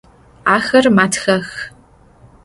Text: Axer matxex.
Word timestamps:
Axer 0.53 0.85
matxex. 0.97 1.45